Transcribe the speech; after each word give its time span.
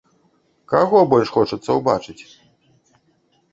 Каго 0.73 0.97
больш 1.11 1.33
хочацца 1.37 1.77
ўбачыць? 1.81 2.19